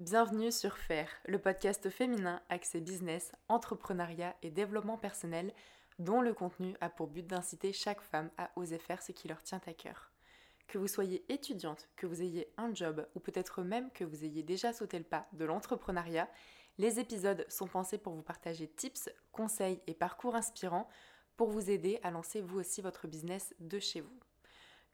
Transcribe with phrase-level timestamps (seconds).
[0.00, 5.52] Bienvenue sur Faire, le podcast féminin axé business, entrepreneuriat et développement personnel,
[5.98, 9.42] dont le contenu a pour but d'inciter chaque femme à oser faire ce qui leur
[9.42, 10.12] tient à cœur.
[10.68, 14.44] Que vous soyez étudiante, que vous ayez un job ou peut-être même que vous ayez
[14.44, 16.30] déjà sauté le pas de l'entrepreneuriat,
[16.78, 20.88] les épisodes sont pensés pour vous partager tips, conseils et parcours inspirants
[21.36, 24.20] pour vous aider à lancer vous aussi votre business de chez vous.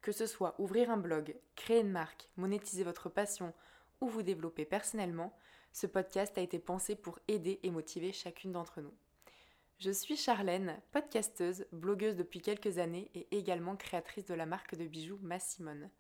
[0.01, 3.53] Que ce soit ouvrir un blog, créer une marque, monétiser votre passion,
[4.05, 5.35] ou vous développer personnellement,
[5.73, 8.93] ce podcast a été pensé pour aider et motiver chacune d'entre nous.
[9.79, 14.87] Je suis Charlène, podcasteuse, blogueuse depuis quelques années et également créatrice de la marque de
[14.87, 15.91] bijoux Massimone.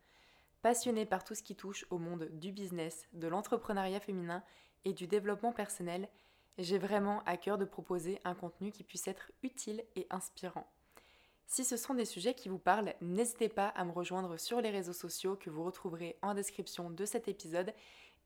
[0.60, 4.44] Passionnée par tout ce qui touche au monde du business, de l'entrepreneuriat féminin
[4.84, 6.08] et du développement personnel,
[6.58, 10.70] j'ai vraiment à cœur de proposer un contenu qui puisse être utile et inspirant.
[11.46, 14.70] Si ce sont des sujets qui vous parlent, n'hésitez pas à me rejoindre sur les
[14.70, 17.72] réseaux sociaux que vous retrouverez en description de cet épisode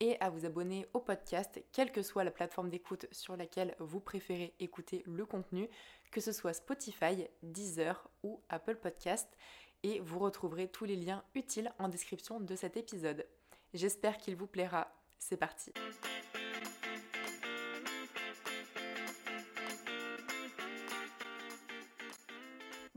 [0.00, 4.00] et à vous abonner au podcast, quelle que soit la plateforme d'écoute sur laquelle vous
[4.00, 5.68] préférez écouter le contenu,
[6.10, 9.28] que ce soit Spotify, Deezer ou Apple Podcast.
[9.82, 13.26] Et vous retrouverez tous les liens utiles en description de cet épisode.
[13.74, 14.88] J'espère qu'il vous plaira.
[15.18, 15.72] C'est parti.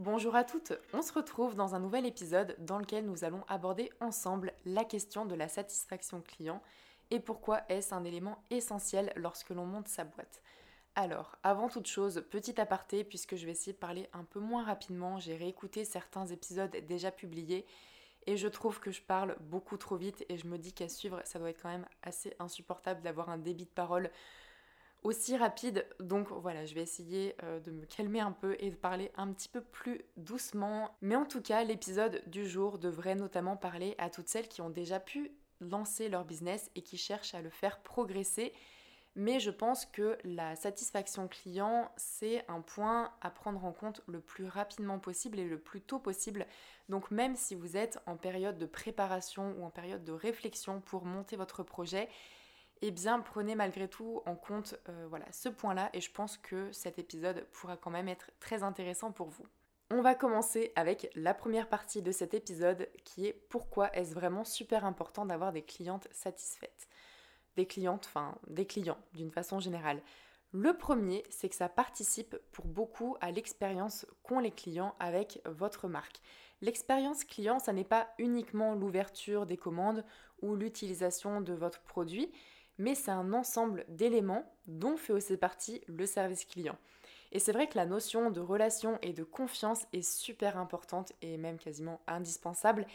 [0.04, 3.92] Bonjour à toutes, on se retrouve dans un nouvel épisode dans lequel nous allons aborder
[4.00, 6.60] ensemble la question de la satisfaction client
[7.12, 10.42] et pourquoi est-ce un élément essentiel lorsque l'on monte sa boîte.
[10.96, 14.64] Alors, avant toute chose, petit aparté, puisque je vais essayer de parler un peu moins
[14.64, 17.68] rapidement, j'ai réécouté certains épisodes déjà publiés
[18.26, 21.22] et je trouve que je parle beaucoup trop vite et je me dis qu'à suivre,
[21.26, 24.10] ça doit être quand même assez insupportable d'avoir un débit de parole
[25.04, 25.86] aussi rapide.
[26.00, 29.32] Donc voilà, je vais essayer euh, de me calmer un peu et de parler un
[29.34, 30.96] petit peu plus doucement.
[31.02, 34.70] Mais en tout cas, l'épisode du jour devrait notamment parler à toutes celles qui ont
[34.70, 38.54] déjà pu lancer leur business et qui cherchent à le faire progresser.
[39.16, 44.22] Mais je pense que la satisfaction client, c'est un point à prendre en compte le
[44.22, 46.46] plus rapidement possible et le plus tôt possible.
[46.88, 51.04] Donc même si vous êtes en période de préparation ou en période de réflexion pour
[51.04, 52.08] monter votre projet,
[52.82, 56.72] eh bien prenez malgré tout en compte euh, voilà, ce point-là et je pense que
[56.72, 59.46] cet épisode pourra quand même être très intéressant pour vous.
[59.94, 64.46] On va commencer avec la première partie de cet épisode qui est pourquoi est-ce vraiment
[64.46, 66.88] super important d'avoir des clientes satisfaites?
[67.58, 70.02] Des clientes, enfin des clients d'une façon générale.
[70.54, 75.88] Le premier, c'est que ça participe pour beaucoup à l'expérience qu'ont les clients avec votre
[75.88, 76.22] marque.
[76.62, 80.06] L'expérience client, ça n'est pas uniquement l'ouverture des commandes
[80.42, 82.32] ou l'utilisation de votre produit,
[82.82, 86.78] mais c'est un ensemble d'éléments dont fait aussi partie le service client.
[87.32, 91.38] Et c'est vrai que la notion de relation et de confiance est super importante et
[91.38, 92.88] même quasiment indispensable.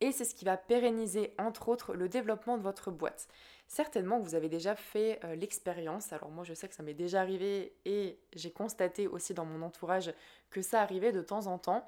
[0.00, 3.28] Et c'est ce qui va pérenniser entre autres le développement de votre boîte.
[3.68, 7.20] Certainement vous avez déjà fait euh, l'expérience, alors moi je sais que ça m'est déjà
[7.20, 10.12] arrivé et j'ai constaté aussi dans mon entourage
[10.50, 11.86] que ça arrivait de temps en temps,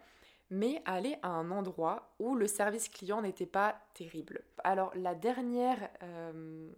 [0.50, 4.42] mais aller à un endroit où le service client n'était pas terrible.
[4.62, 6.70] Alors la dernière euh,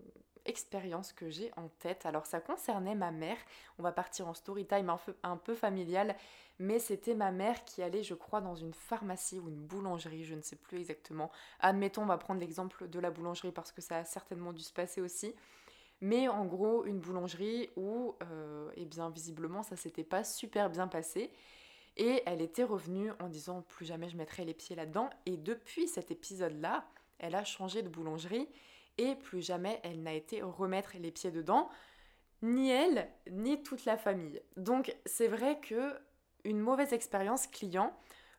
[0.48, 2.06] expérience que j'ai en tête.
[2.06, 3.36] Alors ça concernait ma mère.
[3.78, 4.92] On va partir en story time
[5.22, 6.16] un peu, familial,
[6.58, 10.34] mais c'était ma mère qui allait, je crois, dans une pharmacie ou une boulangerie, je
[10.34, 11.30] ne sais plus exactement.
[11.60, 14.72] Admettons, on va prendre l'exemple de la boulangerie parce que ça a certainement dû se
[14.72, 15.34] passer aussi.
[16.00, 20.88] Mais en gros, une boulangerie où, euh, eh bien, visiblement, ça s'était pas super bien
[20.88, 21.30] passé.
[21.96, 25.10] Et elle était revenue en disant plus jamais je mettrai les pieds là-dedans.
[25.26, 26.86] Et depuis cet épisode-là,
[27.18, 28.48] elle a changé de boulangerie
[28.98, 31.68] et plus jamais elle n'a été remettre les pieds dedans,
[32.42, 34.42] ni elle, ni toute la famille.
[34.56, 35.94] Donc c'est vrai que
[36.44, 37.92] une mauvaise expérience client,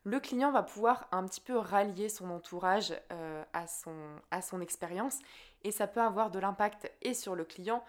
[0.04, 3.94] le client va pouvoir un petit peu rallier son entourage euh, à son,
[4.30, 5.18] à son expérience
[5.62, 7.84] et ça peut avoir de l'impact et sur le client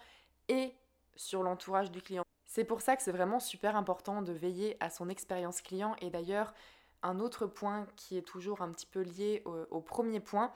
[0.50, 0.74] et
[1.16, 2.24] sur l'entourage du client.
[2.46, 6.10] C'est pour ça que c'est vraiment super important de veiller à son expérience client et
[6.10, 6.54] d'ailleurs
[7.02, 10.52] un autre point qui est toujours un petit peu lié au premier point,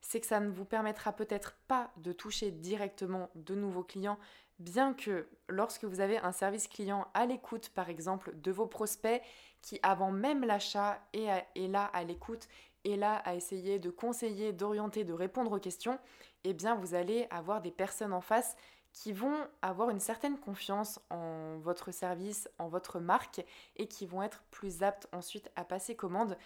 [0.00, 4.18] c'est que ça ne vous permettra peut-être pas de toucher directement de nouveaux clients,
[4.58, 9.22] bien que lorsque vous avez un service client à l'écoute, par exemple, de vos prospects,
[9.62, 12.48] qui avant même l'achat est, là à l'écoute,
[12.84, 15.98] est là à essayer de conseiller, d'orienter, de répondre aux questions,
[16.44, 18.56] eh bien vous allez avoir des personnes en face
[18.92, 23.44] qui vont avoir une certaine confiance en votre service, en votre marque,
[23.76, 26.36] et qui vont être plus aptes ensuite à passer commande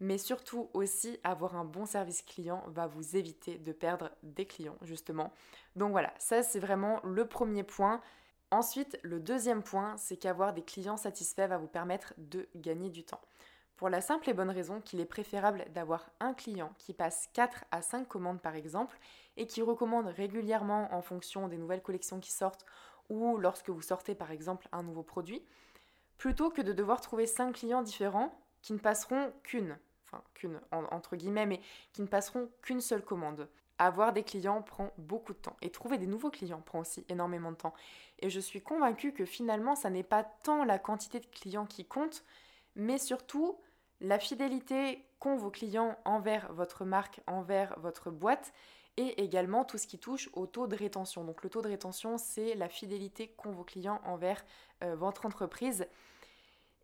[0.00, 4.78] mais surtout aussi avoir un bon service client va vous éviter de perdre des clients
[4.82, 5.32] justement.
[5.76, 8.00] Donc voilà, ça c'est vraiment le premier point.
[8.50, 13.04] Ensuite, le deuxième point, c'est qu'avoir des clients satisfaits va vous permettre de gagner du
[13.04, 13.20] temps.
[13.76, 17.64] Pour la simple et bonne raison qu'il est préférable d'avoir un client qui passe 4
[17.70, 18.98] à 5 commandes par exemple
[19.36, 22.66] et qui recommande régulièrement en fonction des nouvelles collections qui sortent
[23.08, 25.44] ou lorsque vous sortez par exemple un nouveau produit,
[26.16, 29.78] plutôt que de devoir trouver 5 clients différents qui ne passeront qu'une,
[30.10, 31.60] enfin qu'une entre guillemets, mais
[31.92, 33.48] qui ne passeront qu'une seule commande.
[33.78, 37.52] Avoir des clients prend beaucoup de temps et trouver des nouveaux clients prend aussi énormément
[37.52, 37.74] de temps.
[38.18, 41.84] Et je suis convaincue que finalement, ça n'est pas tant la quantité de clients qui
[41.84, 42.24] compte,
[42.74, 43.56] mais surtout
[44.00, 48.52] la fidélité qu'ont vos clients envers votre marque, envers votre boîte
[48.96, 51.22] et également tout ce qui touche au taux de rétention.
[51.22, 54.44] Donc le taux de rétention, c'est la fidélité qu'ont vos clients envers
[54.82, 55.86] euh, votre entreprise.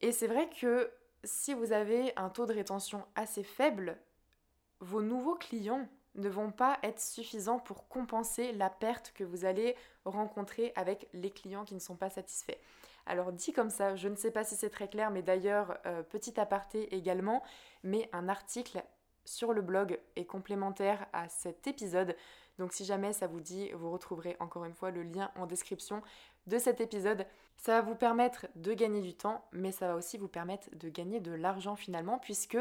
[0.00, 0.90] Et c'est vrai que
[1.24, 3.98] si vous avez un taux de rétention assez faible,
[4.80, 9.76] vos nouveaux clients ne vont pas être suffisants pour compenser la perte que vous allez
[10.04, 12.58] rencontrer avec les clients qui ne sont pas satisfaits.
[13.06, 16.02] Alors dit comme ça, je ne sais pas si c'est très clair, mais d'ailleurs, euh,
[16.02, 17.42] petit aparté également,
[17.82, 18.82] mais un article
[19.24, 22.16] sur le blog est complémentaire à cet épisode.
[22.58, 26.02] Donc si jamais ça vous dit, vous retrouverez encore une fois le lien en description
[26.46, 27.26] de cet épisode.
[27.56, 30.88] Ça va vous permettre de gagner du temps, mais ça va aussi vous permettre de
[30.88, 32.58] gagner de l'argent finalement, puisque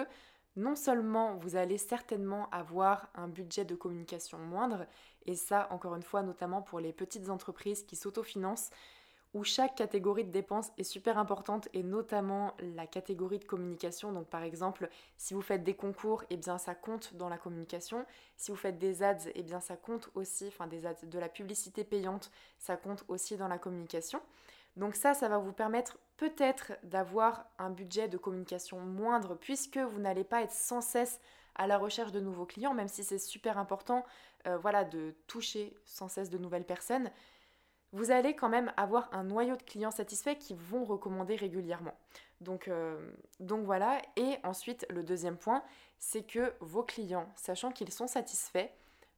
[0.56, 4.85] non seulement vous allez certainement avoir un budget de communication moindre,
[5.25, 8.69] et ça encore une fois notamment pour les petites entreprises qui s'autofinancent,
[9.33, 14.12] où chaque catégorie de dépenses est super importante et notamment la catégorie de communication.
[14.12, 17.38] Donc par exemple, si vous faites des concours, et eh bien ça compte dans la
[17.38, 18.06] communication.
[18.38, 21.19] Si vous faites des ads, et eh bien ça compte aussi, enfin des ads, de
[21.19, 24.21] la publicité payante, ça compte aussi dans la communication.
[24.75, 30.00] Donc ça, ça va vous permettre peut-être d'avoir un budget de communication moindre puisque vous
[30.00, 31.19] n'allez pas être sans cesse
[31.56, 34.03] à la recherche de nouveaux clients, même si c'est super important
[34.47, 37.09] euh, voilà, de toucher sans cesse de nouvelles personnes.
[37.93, 41.95] Vous allez quand même avoir un noyau de clients satisfaits qui vont recommander régulièrement.
[42.41, 44.01] Donc, euh, donc voilà.
[44.17, 45.63] Et ensuite, le deuxième point,
[45.99, 48.69] c'est que vos clients, sachant qu'ils sont satisfaits,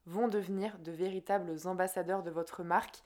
[0.05, 3.01] vont devenir de véritables ambassadeurs de votre marque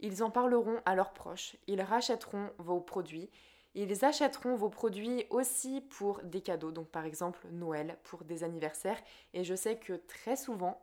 [0.00, 3.30] ils en parleront à leurs proches, ils rachèteront vos produits,
[3.74, 9.00] ils achèteront vos produits aussi pour des cadeaux, donc par exemple Noël, pour des anniversaires.
[9.34, 10.80] Et je sais que très souvent,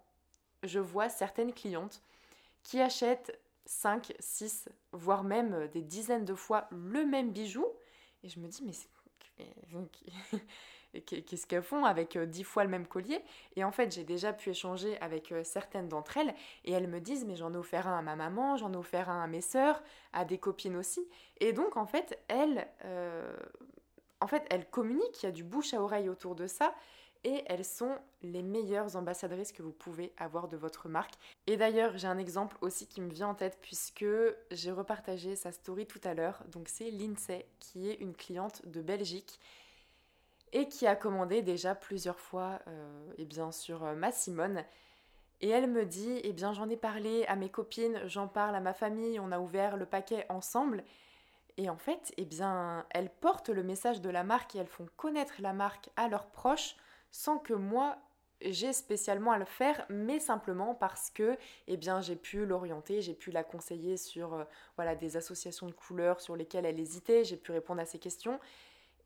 [0.63, 2.01] je vois certaines clientes
[2.63, 7.65] qui achètent 5, 6, voire même des dizaines de fois le même bijou.
[8.24, 8.74] Et je me dis, mais
[11.01, 13.19] qu'est-ce qu'elles font avec euh, dix fois le même collier?
[13.56, 16.33] Et en fait, j'ai déjà pu échanger avec euh, certaines d'entre elles
[16.65, 19.10] et elles me disent mais j'en ai offert un à ma maman, j'en ai offert
[19.10, 19.81] un à mes sœurs,
[20.13, 21.07] à des copines aussi.
[21.39, 23.36] Et donc en fait, elles, euh,
[24.21, 26.74] en fait, elles communiquent, il y a du bouche à oreille autour de ça
[27.23, 31.13] et elles sont les meilleures ambassadrices que vous pouvez avoir de votre marque.
[31.47, 34.05] Et d'ailleurs, j'ai un exemple aussi qui me vient en tête puisque
[34.51, 36.43] j'ai repartagé sa story tout à l'heure.
[36.51, 39.39] Donc c'est Lindsay qui est une cliente de Belgique
[40.51, 44.63] et qui a commandé déjà plusieurs fois euh, eh bien, sur euh, ma Simone.
[45.41, 48.61] Et elle me dit, eh bien j'en ai parlé à mes copines, j'en parle à
[48.61, 50.83] ma famille, on a ouvert le paquet ensemble.
[51.57, 54.87] Et en fait, eh bien, elles portent le message de la marque et elles font
[54.97, 56.75] connaître la marque à leurs proches
[57.13, 57.98] sans que moi
[58.42, 61.38] j'ai spécialement à le faire, mais simplement parce que
[61.68, 64.44] eh bien, j'ai pu l'orienter, j'ai pu la conseiller sur euh,
[64.75, 68.39] voilà, des associations de couleurs sur lesquelles elle hésitait, j'ai pu répondre à ses questions.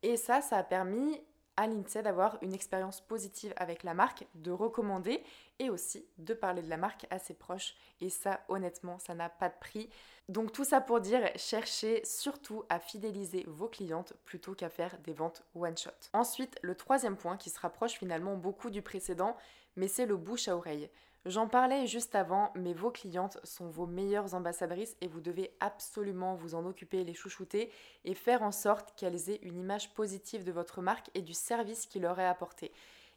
[0.02, 1.20] Et ça, ça a permis
[1.58, 5.24] à l'INSEE d'avoir une expérience positive avec la marque, de recommander
[5.58, 7.74] et aussi de parler de la marque à ses proches.
[8.00, 9.90] Et ça, honnêtement, ça n'a pas de prix.
[10.28, 15.12] Donc tout ça pour dire, cherchez surtout à fidéliser vos clientes plutôt qu'à faire des
[15.12, 15.90] ventes one-shot.
[16.12, 19.36] Ensuite, le troisième point qui se rapproche finalement beaucoup du précédent,
[19.74, 20.88] mais c'est le bouche à oreille.
[21.28, 26.34] J'en parlais juste avant, mais vos clientes sont vos meilleures ambassadrices et vous devez absolument
[26.34, 27.70] vous en occuper, les chouchouter
[28.06, 31.84] et faire en sorte qu'elles aient une image positive de votre marque et du service
[31.84, 32.72] qui leur est apporté.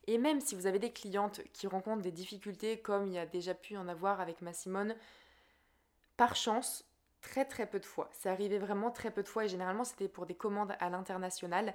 [0.08, 3.26] Et même si vous avez des clientes qui rencontrent des difficultés comme il y a
[3.26, 4.94] déjà pu en avoir avec ma Simone,
[6.18, 6.84] par chance,
[7.22, 8.10] très très peu de fois.
[8.12, 11.74] C'est arrivé vraiment très peu de fois et généralement c'était pour des commandes à l'international,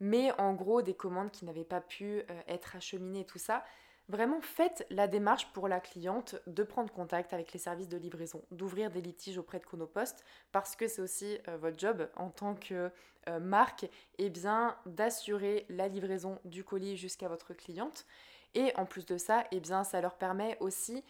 [0.00, 3.62] mais en gros des commandes qui n'avaient pas pu euh, être acheminées et tout ça.
[4.08, 8.40] Vraiment, faites la démarche pour la cliente de prendre contact avec les services de livraison,
[8.52, 12.54] d'ouvrir des litiges auprès de Chronopost, parce que c'est aussi euh, votre job en tant
[12.54, 12.92] que
[13.28, 18.06] euh, marque, eh bien d'assurer la livraison du colis jusqu'à votre cliente.
[18.54, 21.02] Et en plus de ça, eh bien ça leur permet aussi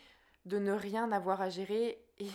[0.47, 2.03] de ne rien avoir à gérer.
[2.19, 2.31] Et,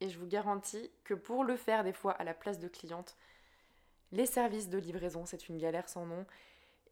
[0.00, 3.16] et je vous garantis que pour le faire des fois à la place de cliente,
[4.12, 6.26] les services de livraison, c'est une galère sans nom.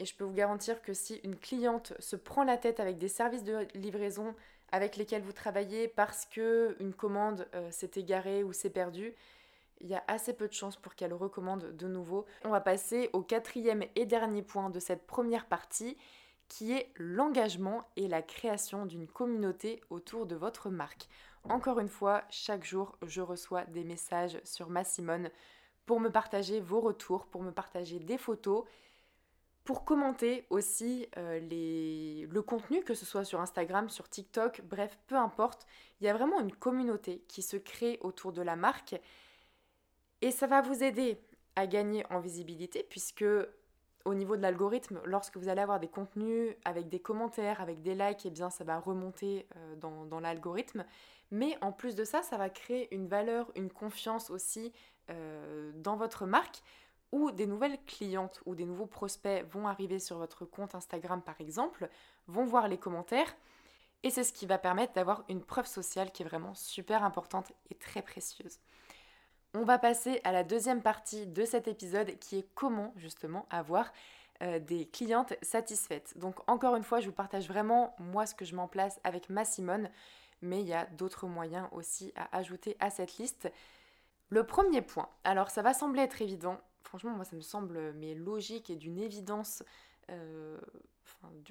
[0.00, 3.08] Et je peux vous garantir que si une cliente se prend la tête avec des
[3.08, 4.34] services de livraison
[4.72, 9.14] avec lesquels vous travaillez parce que une commande euh, s'est égarée ou s'est perdue,
[9.80, 12.24] il y a assez peu de chances pour qu'elle recommande de nouveau.
[12.44, 15.98] On va passer au quatrième et dernier point de cette première partie
[16.48, 21.08] qui est l'engagement et la création d'une communauté autour de votre marque.
[21.44, 25.30] Encore une fois, chaque jour, je reçois des messages sur ma Simone
[25.86, 28.64] pour me partager vos retours, pour me partager des photos,
[29.70, 31.38] pour commenter aussi euh,
[32.28, 35.64] le contenu, que ce soit sur Instagram, sur TikTok, bref, peu importe.
[36.00, 39.00] Il y a vraiment une communauté qui se crée autour de la marque
[40.22, 41.20] et ça va vous aider
[41.54, 43.24] à gagner en visibilité puisque
[44.04, 47.94] au niveau de l'algorithme, lorsque vous allez avoir des contenus avec des commentaires, avec des
[47.94, 50.84] likes, eh bien ça va remonter euh, dans, l'algorithme.
[51.30, 54.72] Mais en plus de ça, ça va créer une valeur, une confiance aussi
[55.10, 56.60] euh, dans votre marque
[57.12, 61.40] où des nouvelles clientes ou des nouveaux prospects vont arriver sur votre compte Instagram par
[61.40, 61.88] exemple,
[62.28, 63.34] vont voir les commentaires
[64.02, 67.52] et c'est ce qui va permettre d'avoir une preuve sociale qui est vraiment super importante
[67.70, 68.58] et très précieuse.
[69.52, 73.92] On va passer à la deuxième partie de cet épisode qui est comment justement avoir
[74.42, 76.16] euh, des clientes satisfaites.
[76.16, 79.00] Donc encore une fois, je vous partage vraiment moi ce que je mets en place
[79.04, 79.90] avec ma Simone,
[80.40, 83.50] mais il y a d'autres moyens aussi à ajouter à cette liste.
[84.30, 86.58] Le premier point, alors ça va sembler être évident,
[86.90, 89.62] franchement moi ça me semble mais logique et d'une évidence,
[90.10, 90.58] euh,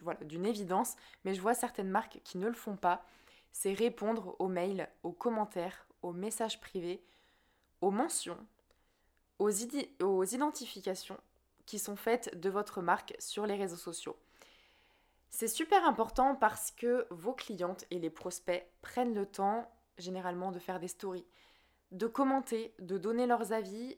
[0.01, 3.05] voilà, d'une évidence, mais je vois certaines marques qui ne le font pas,
[3.53, 7.01] c'est répondre aux mails, aux commentaires, aux messages privés,
[7.79, 8.37] aux mentions,
[9.39, 11.19] aux identifications
[11.65, 14.17] qui sont faites de votre marque sur les réseaux sociaux.
[15.29, 20.59] C'est super important parce que vos clientes et les prospects prennent le temps généralement de
[20.59, 21.25] faire des stories,
[21.91, 23.97] de commenter, de donner leurs avis,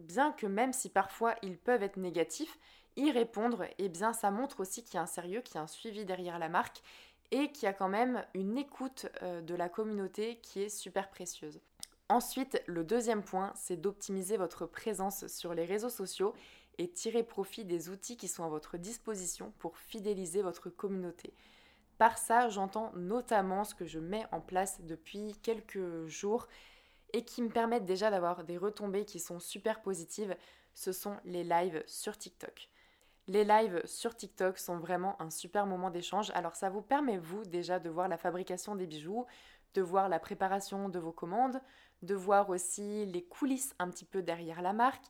[0.00, 2.58] bien que même si parfois ils peuvent être négatifs,
[2.96, 5.62] y répondre, eh bien ça montre aussi qu'il y a un sérieux, qu'il y a
[5.62, 6.82] un suivi derrière la marque
[7.30, 11.08] et qu'il y a quand même une écoute euh, de la communauté qui est super
[11.08, 11.60] précieuse.
[12.08, 16.34] Ensuite, le deuxième point, c'est d'optimiser votre présence sur les réseaux sociaux
[16.78, 21.34] et tirer profit des outils qui sont à votre disposition pour fidéliser votre communauté.
[21.98, 26.48] Par ça, j'entends notamment ce que je mets en place depuis quelques jours
[27.12, 30.36] et qui me permettent déjà d'avoir des retombées qui sont super positives,
[30.74, 32.68] ce sont les lives sur TikTok.
[33.26, 36.30] Les lives sur TikTok sont vraiment un super moment d'échange.
[36.34, 39.26] Alors ça vous permet, vous, déjà de voir la fabrication des bijoux,
[39.74, 41.60] de voir la préparation de vos commandes,
[42.02, 45.04] de voir aussi les coulisses un petit peu derrière la marque.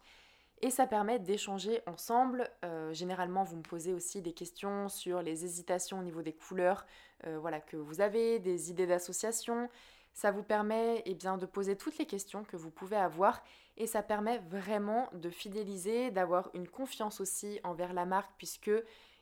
[0.63, 2.51] Et ça permet d'échanger ensemble.
[2.65, 6.85] Euh, généralement, vous me posez aussi des questions sur les hésitations au niveau des couleurs
[7.27, 9.71] euh, voilà, que vous avez, des idées d'association.
[10.13, 13.43] Ça vous permet eh bien, de poser toutes les questions que vous pouvez avoir
[13.77, 18.71] et ça permet vraiment de fidéliser, d'avoir une confiance aussi envers la marque puisque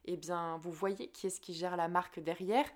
[0.04, 2.66] eh bien, vous voyez qui est-ce qui gère la marque derrière.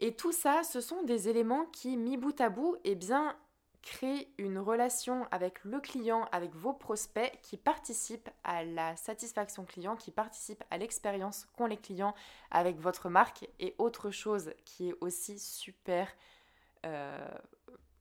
[0.00, 3.36] Et tout ça, ce sont des éléments qui, mis bout à bout, eh bien,
[3.84, 9.94] créent une relation avec le client, avec vos prospects qui participent à la satisfaction client,
[9.94, 12.14] qui participent à l'expérience qu'ont les clients
[12.50, 13.48] avec votre marque.
[13.60, 16.08] Et autre chose qui est aussi super,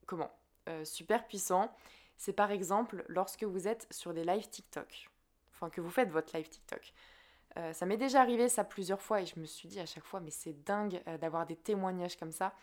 [0.06, 0.32] comment,
[0.70, 1.75] euh, super puissant,
[2.18, 5.10] c'est par exemple lorsque vous êtes sur des lives TikTok,
[5.52, 6.94] enfin que vous faites votre live TikTok.
[7.58, 10.06] Euh, ça m'est déjà arrivé ça plusieurs fois et je me suis dit à chaque
[10.06, 12.54] fois mais c'est dingue euh, d'avoir des témoignages comme ça.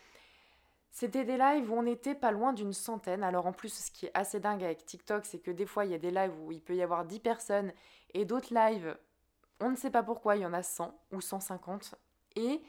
[0.89, 3.23] C'était des lives où on était pas loin d'une centaine.
[3.23, 5.91] Alors en plus ce qui est assez dingue avec TikTok c'est que des fois il
[5.91, 7.71] y a des lives où il peut y avoir 10 personnes
[8.13, 8.97] et d'autres lives
[9.59, 11.95] on ne sait pas pourquoi il y en a 100 ou 150
[12.35, 12.61] et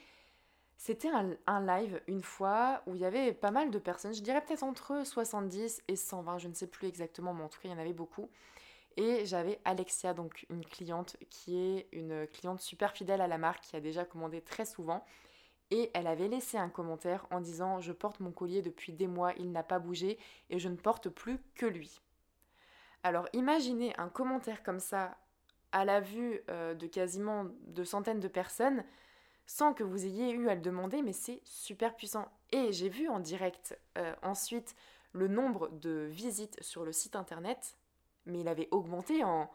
[0.85, 1.11] c'était
[1.47, 4.65] un, live une fois où il y avait pas mal de personnes, je dirais peut-être
[4.65, 7.75] entre 70 et 120, je ne sais plus exactement, mais en tout cas il y
[7.75, 8.29] en avait beaucoup.
[8.97, 13.63] Et j'avais Alexia, donc une cliente qui est une cliente super fidèle à la marque,
[13.63, 15.05] qui a déjà commandé très souvent.
[15.71, 19.35] Et elle avait laissé un commentaire en disant Je porte mon collier depuis des mois,
[19.39, 20.19] il n'a pas bougé
[20.51, 22.01] et je ne porte plus que lui.
[23.05, 25.17] Alors imaginez un commentaire comme ça
[25.71, 28.83] à la vue euh, de quasiment de centaines de personnes
[29.47, 32.29] sans que vous ayez eu à le demander, mais c'est super puissant.
[32.51, 34.75] Et j'ai vu en direct euh, ensuite
[35.13, 37.77] le nombre de visites sur le site internet
[38.27, 39.51] mais il avait augmenté en,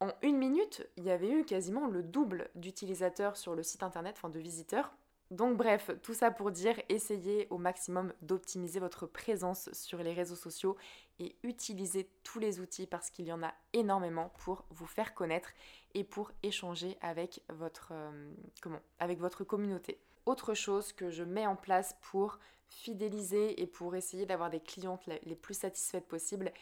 [0.00, 4.14] en une minute, il y avait eu quasiment le double d'utilisateurs sur le site internet,
[4.16, 4.92] enfin de visiteurs.
[5.30, 10.36] Donc bref, tout ça pour dire, essayez au maximum d'optimiser votre présence sur les réseaux
[10.36, 10.76] sociaux
[11.18, 15.50] et utilisez tous les outils parce qu'il y en a énormément pour vous faire connaître
[15.94, 20.00] et pour échanger avec votre, euh, comment, avec votre communauté.
[20.26, 25.06] Autre chose que je mets en place pour fidéliser et pour essayer d'avoir des clientes
[25.06, 26.52] les plus satisfaites possibles,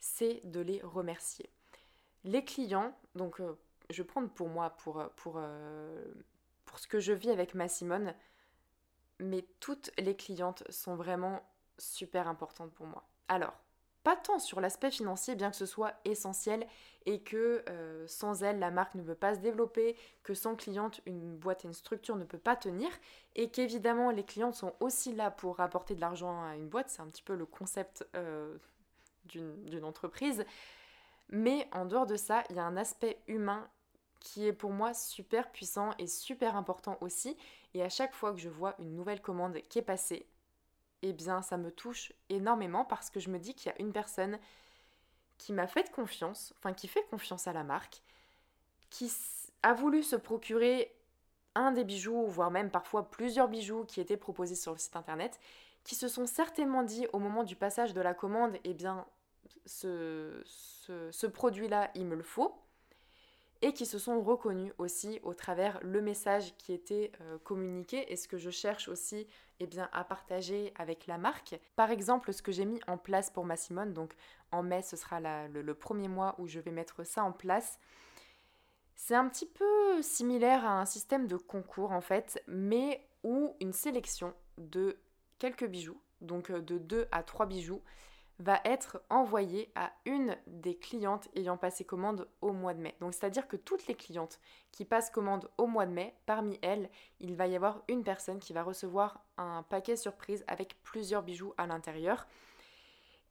[0.00, 1.48] c'est de les remercier.
[2.24, 3.56] Les clients, donc euh,
[3.90, 6.04] je prendre pour moi, pour, pour, euh,
[6.64, 8.14] pour ce que je vis avec ma Simone,
[9.20, 11.40] mais toutes les clientes sont vraiment
[11.78, 13.04] super importantes pour moi.
[13.28, 13.54] Alors,
[14.06, 16.64] pas tant sur l'aspect financier, bien que ce soit essentiel
[17.06, 21.00] et que euh, sans elle, la marque ne peut pas se développer, que sans cliente,
[21.06, 22.88] une boîte et une structure ne peut pas tenir,
[23.34, 27.02] et qu'évidemment, les clientes sont aussi là pour apporter de l'argent à une boîte, c'est
[27.02, 28.56] un petit peu le concept euh,
[29.24, 30.44] d'une entreprise.
[31.30, 33.68] Mais en dehors de ça, il y a un aspect humain
[34.20, 37.36] qui est pour moi super puissant et super important aussi.
[37.74, 40.28] Et à chaque fois que je vois une nouvelle commande qui est passée,
[41.06, 43.92] eh bien ça me touche énormément parce que je me dis qu'il y a une
[43.92, 44.38] personne
[45.38, 48.02] qui m'a fait confiance, enfin qui fait confiance à la marque,
[48.90, 49.12] qui
[49.62, 50.92] a voulu se procurer
[51.54, 55.38] un des bijoux, voire même parfois plusieurs bijoux qui étaient proposés sur le site internet,
[55.84, 59.06] qui se sont certainement dit au moment du passage de la commande, eh bien
[59.64, 62.54] ce, ce produit-là, il me le faut
[63.62, 68.16] et qui se sont reconnus aussi au travers le message qui était euh, communiqué et
[68.16, 69.26] ce que je cherche aussi
[69.60, 71.58] eh bien, à partager avec la marque.
[71.76, 74.14] Par exemple, ce que j'ai mis en place pour ma Simone, donc
[74.52, 77.78] en mai ce sera le, premier mois où je vais mettre ça en place.
[78.94, 83.72] C'est un petit peu similaire à un système de concours en fait, mais où une
[83.72, 84.98] sélection de
[85.38, 87.82] quelques bijoux, donc euh, de 2 à 3 bijoux,
[88.38, 92.94] va être envoyé à une des clientes ayant passé commande au mois de mai.
[93.00, 94.40] Donc c'est-à-dire que toutes les clientes
[94.72, 96.90] qui passent commande au mois de mai, parmi elles,
[97.20, 101.54] il va y avoir une personne qui va recevoir un paquet surprise avec plusieurs bijoux
[101.56, 102.26] à l'intérieur.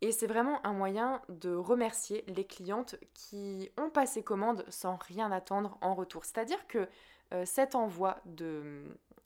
[0.01, 5.31] Et c'est vraiment un moyen de remercier les clientes qui ont passé commande sans rien
[5.31, 6.25] attendre en retour.
[6.25, 6.87] C'est-à-dire que
[7.33, 8.83] euh, cet envoi de,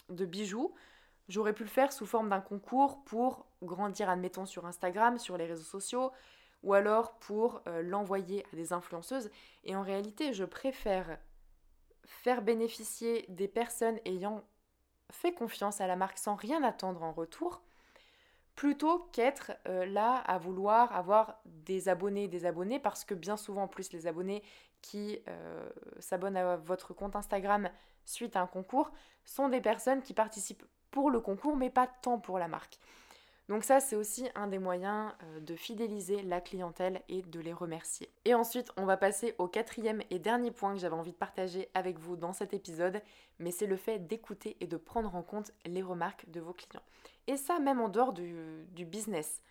[0.09, 0.73] de bijoux,
[1.29, 5.45] J'aurais pu le faire sous forme d'un concours pour grandir, admettons, sur Instagram, sur les
[5.45, 6.11] réseaux sociaux,
[6.63, 9.29] ou alors pour euh, l'envoyer à des influenceuses.
[9.63, 11.19] Et en réalité, je préfère
[12.05, 14.43] faire bénéficier des personnes ayant
[15.11, 17.61] fait confiance à la marque sans rien attendre en retour,
[18.55, 23.63] plutôt qu'être euh, là à vouloir avoir des abonnés des abonnés, parce que bien souvent,
[23.63, 24.43] en plus, les abonnés
[24.81, 25.69] qui euh,
[25.99, 27.69] s'abonnent à votre compte Instagram
[28.05, 28.91] suite à un concours
[29.25, 32.79] sont des personnes qui participent pour le concours, mais pas tant pour la marque.
[33.49, 37.51] Donc ça, c'est aussi un des moyens euh, de fidéliser la clientèle et de les
[37.51, 38.07] remercier.
[38.23, 41.67] Et ensuite, on va passer au quatrième et dernier point que j'avais envie de partager
[41.73, 43.01] avec vous dans cet épisode,
[43.39, 46.83] mais c'est le fait d'écouter et de prendre en compte les remarques de vos clients.
[47.25, 49.41] Et ça, même en dehors du, du business.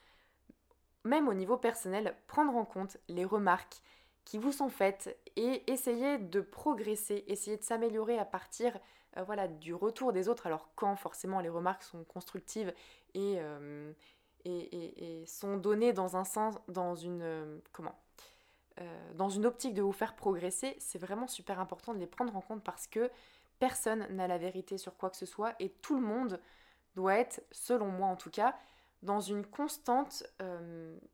[1.05, 3.83] Même au niveau personnel, prendre en compte les remarques
[4.25, 8.79] qui vous sont faites et essayer de progresser, essayer de s'améliorer à partir
[9.19, 10.47] euh, voilà, du retour des autres.
[10.47, 12.73] Alors quand forcément les remarques sont constructives
[13.15, 13.93] et, euh,
[15.27, 17.95] sont données dans un sens, dans une euh, comment
[19.17, 22.41] dans une optique de vous faire progresser, c'est vraiment super important de les prendre en
[22.41, 23.11] compte parce que
[23.59, 26.41] personne n'a la vérité sur quoi que ce soit et tout le monde
[26.95, 28.57] doit être, selon moi en tout cas,
[29.03, 30.25] dans une constante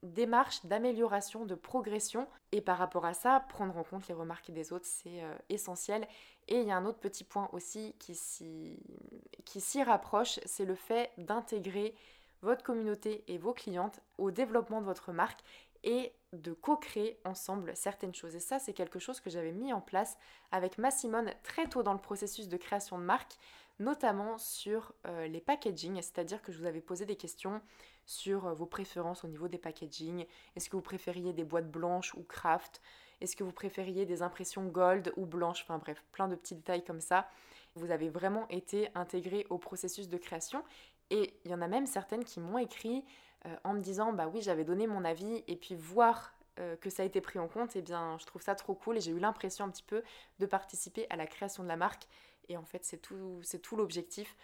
[0.03, 2.27] démarche d'amélioration, de progression.
[2.53, 6.07] Et par rapport à ça, prendre en compte les remarques des autres, c'est essentiel.
[6.49, 11.11] Et il y a un autre petit point aussi qui s'y rapproche, c'est le fait
[11.19, 11.95] d'intégrer
[12.43, 15.41] votre communauté et vos clientes au développement de votre marque
[15.83, 18.35] et de co-créer ensemble certaines choses.
[18.35, 20.17] Et ça, c'est quelque chose que j'avais mis en place
[20.51, 23.37] avec ma Simone très tôt dans le processus de création de marque,
[23.79, 27.61] notamment sur euh, les packaging, c'est-à-dire que je vous avais posé des questions
[28.07, 30.27] sur euh, vos préférences au niveau des packaging.
[30.55, 32.81] Est-ce que vous préfériez des boîtes blanches ou craft?
[33.21, 35.63] Est-ce que vous préfériez des impressions gold ou blanches?
[35.63, 37.29] Enfin bref, plein de petits détails comme ça.
[37.75, 40.63] Vous avez vraiment été intégré au processus de création.
[41.11, 43.05] Et il y en a même certaines qui m'ont écrit
[43.47, 46.33] euh, en me disant bah oui j'avais donné mon avis et puis voir
[46.81, 48.97] que ça a été pris en compte, et eh bien je trouve ça trop cool
[48.97, 50.05] et j'ai eu l'impression un petit peu
[50.39, 52.07] de participer à la création de la marque.
[52.49, 54.37] Et en fait c'est tout, c'est tout l'objectif.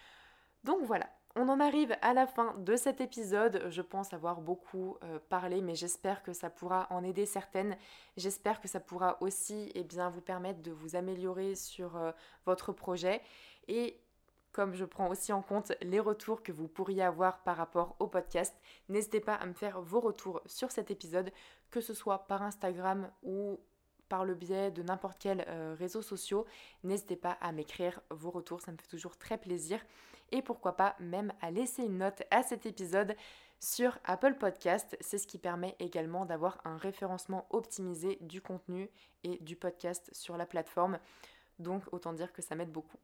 [0.63, 3.65] Donc voilà, on en arrive à la fin de cet épisode.
[3.69, 7.77] Je pense avoir beaucoup euh, parlé, mais j'espère que ça pourra en aider certaines.
[8.17, 12.11] J'espère que ça pourra aussi eh bien, vous permettre de vous améliorer sur euh,
[12.45, 13.21] votre projet.
[13.67, 13.99] Et
[14.51, 18.07] comme je prends aussi en compte les retours que vous pourriez avoir par rapport au
[18.07, 18.53] podcast,
[18.89, 21.31] n'hésitez pas à me faire vos retours sur cet épisode,
[21.69, 23.59] que ce soit par Instagram ou
[24.11, 26.41] par le biais de n'importe quel euh, réseau social.
[26.83, 29.79] N'hésitez pas à m'écrire vos retours, ça me fait toujours très plaisir
[30.33, 33.15] et pourquoi pas même à laisser une note à cet épisode
[33.61, 34.97] sur Apple Podcast.
[34.99, 38.89] C'est ce qui permet également d'avoir un référencement optimisé du contenu
[39.23, 40.99] et du podcast sur la plateforme.
[41.59, 42.97] Donc autant dire que ça m'aide beaucoup.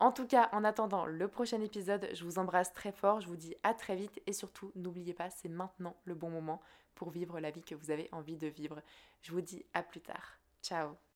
[0.00, 3.36] En tout cas, en attendant le prochain épisode, je vous embrasse très fort, je vous
[3.36, 6.60] dis à très vite et surtout n'oubliez pas, c'est maintenant le bon moment
[6.96, 8.82] pour vivre la vie que vous avez envie de vivre.
[9.22, 10.37] Je vous dis à plus tard.
[10.68, 11.00] Ciao